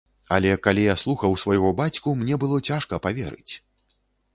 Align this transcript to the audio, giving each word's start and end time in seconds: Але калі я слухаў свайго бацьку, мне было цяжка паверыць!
Але 0.37 0.53
калі 0.67 0.85
я 0.85 0.95
слухаў 1.01 1.37
свайго 1.43 1.69
бацьку, 1.83 2.17
мне 2.25 2.35
было 2.45 2.57
цяжка 2.69 3.05
паверыць! 3.09 3.53